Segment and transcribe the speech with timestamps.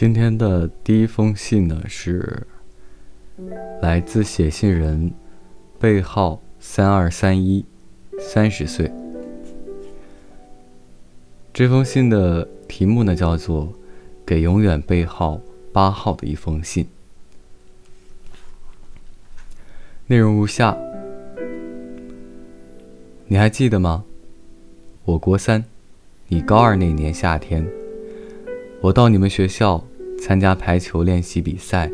[0.00, 2.46] 今天的第一封信呢，是
[3.82, 5.12] 来自写信人，
[5.78, 7.62] 背号三二三一，
[8.18, 8.90] 三十岁。
[11.52, 13.66] 这封信的题目呢，叫做
[14.24, 15.38] 《给永远背号
[15.70, 16.84] 八号的一封信》，
[20.06, 20.74] 内容如下：
[23.26, 24.02] 你还记得吗？
[25.04, 25.62] 我国三，
[26.28, 27.70] 你高二那年夏天，
[28.80, 29.82] 我到你们学校。
[30.22, 31.90] 参加排球练习比赛，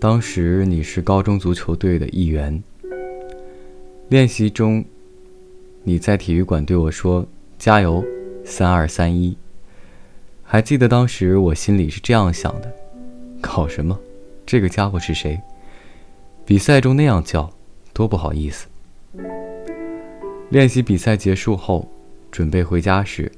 [0.00, 2.60] 当时你是高中足球队的一员。
[4.08, 4.84] 练习中，
[5.84, 7.24] 你在体育馆对我说
[7.56, 8.04] ：“加油，
[8.44, 9.36] 三二三一。”
[10.42, 12.68] 还记得当时我心里是这样想的：
[13.40, 13.96] 搞什么？
[14.44, 15.40] 这个家伙是谁？
[16.44, 17.48] 比赛中那样叫，
[17.92, 18.66] 多不好意思。
[20.50, 21.88] 练习比赛结束后，
[22.32, 23.30] 准备回家时，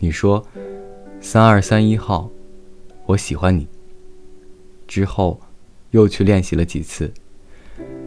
[0.00, 0.44] 你说
[1.22, 2.28] ：“三二三一号。”
[3.06, 3.66] 我喜欢你。
[4.86, 5.40] 之后，
[5.92, 7.10] 又去练习了几次，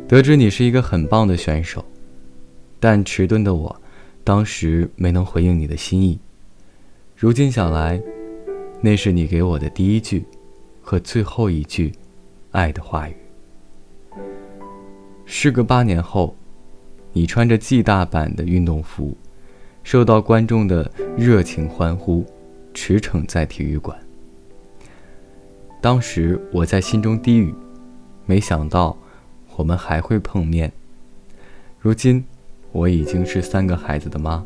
[0.07, 1.83] 得知你是一个很棒的选手，
[2.79, 3.81] 但迟钝的我，
[4.23, 6.19] 当时没能回应你的心意。
[7.15, 8.01] 如今想来，
[8.81, 10.25] 那是你给我的第一句，
[10.81, 11.91] 和最后一句，
[12.51, 13.15] 爱的话语。
[15.25, 16.35] 事隔八年后，
[17.13, 19.17] 你穿着暨大版的运动服，
[19.83, 22.25] 受到观众的热情欢呼，
[22.75, 23.97] 驰骋在体育馆。
[25.81, 27.55] 当时我在心中低语，
[28.27, 28.95] 没想到
[29.55, 30.71] 我们还会碰面。
[31.79, 32.23] 如今
[32.71, 34.45] 我已经是三个孩子的妈。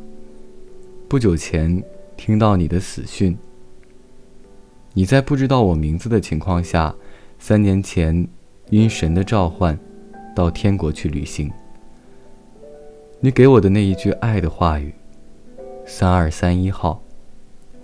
[1.08, 1.84] 不久前
[2.16, 3.36] 听到你的死讯，
[4.94, 6.94] 你在不知道我名字的情况下，
[7.40, 8.28] 三年前
[8.70, 9.78] 因神的召唤
[10.36, 11.52] 到天国去旅行。
[13.22, 14.94] 你给我的那一句爱的话语，
[15.86, 17.02] 三二三一号，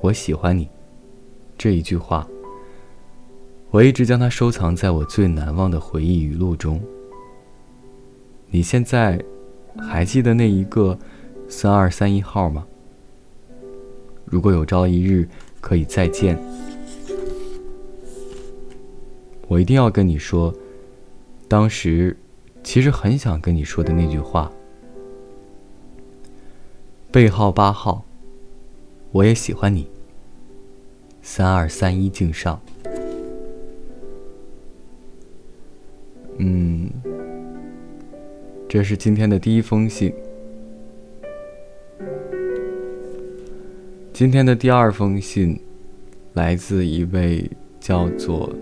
[0.02, 0.70] 我喜欢你，
[1.58, 2.28] 这一句话。
[3.72, 6.82] 我一直将它收藏在我最难忘的回忆语录中。
[8.48, 9.20] 你现在
[9.78, 10.98] 还记得那一个
[11.50, 12.66] 三二三一号吗？
[14.24, 15.28] 如果有朝一日
[15.60, 16.40] 可以再见，
[19.48, 20.54] 我一定要跟你说，
[21.50, 22.16] 当时
[22.64, 24.50] 其实很想跟你说的那句话。
[27.12, 28.05] 背号八号，
[29.16, 29.88] 我也喜欢你。
[31.22, 32.62] 三二三一，敬上。
[36.38, 36.90] 嗯，
[38.68, 40.14] 这是今天的第一封信。
[44.12, 45.58] 今天的第二封信
[46.34, 47.50] 来自一位
[47.80, 48.54] 叫做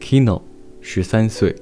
[0.00, 0.42] Kino，
[0.80, 1.54] 十三岁。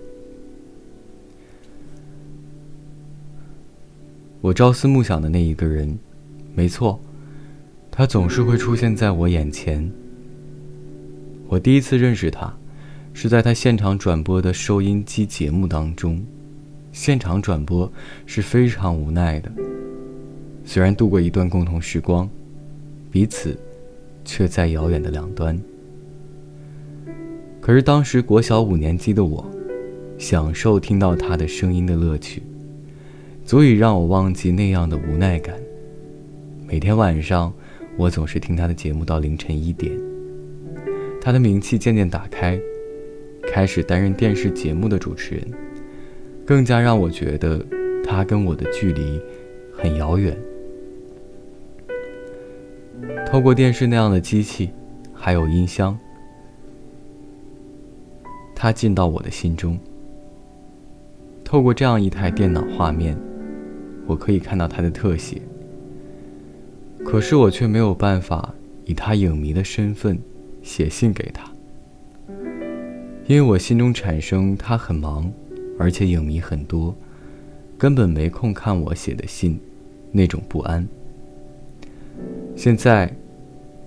[4.41, 5.99] 我朝思暮想的那一个人，
[6.55, 6.99] 没错，
[7.91, 9.91] 他总是会出现在我眼前。
[11.49, 12.53] 我第一次认识他。
[13.13, 16.25] 是在他现场转播的收音机节目当中，
[16.93, 17.93] 现场转播
[18.25, 19.51] 是非常无奈的。
[20.65, 22.31] 虽然度过一段共同时光，
[23.11, 23.59] 彼此
[24.25, 25.61] 却在遥远的两端。
[27.61, 29.45] 可是当时国小五年级的我，
[30.17, 32.41] 享受听到他的声音的乐趣，
[33.45, 35.57] 足以让我忘记那样的无奈感。
[36.65, 37.53] 每天晚上，
[38.01, 39.93] 我总是听他的节目到凌晨一点。
[41.21, 42.59] 他的名气渐渐打开。
[43.53, 45.45] 开始担任电视节目的主持人，
[46.47, 47.63] 更加让我觉得
[48.05, 49.21] 他跟我的距离
[49.77, 50.37] 很遥远。
[53.27, 54.71] 透过电视那样的机器，
[55.13, 55.99] 还有音箱，
[58.55, 59.77] 他进到我的心中。
[61.43, 63.17] 透过这样一台电脑画面，
[64.07, 65.43] 我可以看到他的特写。
[67.11, 68.55] 可是我却没有办法
[68.85, 70.17] 以他影迷的身份
[70.63, 71.51] 写信给他。
[73.27, 75.29] 因为我心中产生他很忙，
[75.77, 76.95] 而且影迷很多，
[77.77, 79.59] 根本没空看我写的信，
[80.13, 80.87] 那种不安。
[82.55, 83.13] 现在，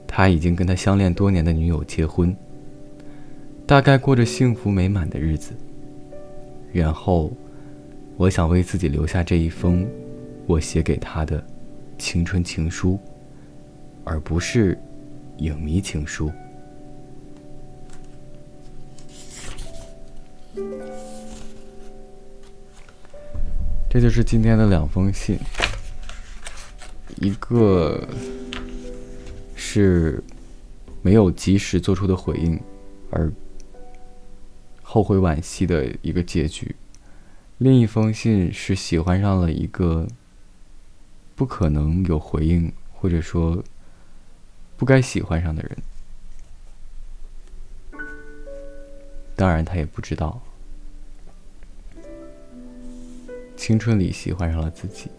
[0.06, 2.36] 他已经跟他相恋多年的女友结婚，
[3.66, 5.54] 大概过着幸福美满的日子。
[6.74, 7.32] 然后，
[8.18, 9.88] 我想为自己留下这一封
[10.46, 11.42] 我写给他的
[11.98, 13.00] 青春情书，
[14.04, 14.78] 而不是
[15.38, 16.32] 影迷情书。
[23.90, 25.38] 这就是今天的两封信，
[27.18, 28.08] 一个
[29.56, 30.24] 是
[31.04, 32.60] 没有及时做出的回应，
[33.12, 33.32] 而
[34.82, 36.74] 后悔惋惜的一个结局；
[37.60, 40.08] 另一封信是喜欢上了一个
[41.36, 43.64] 不可能有回应，或者说
[44.84, 45.78] 不该喜欢上的人。
[49.34, 50.42] 当然他也不知道。
[53.56, 55.10] 青春里喜欢上了自己。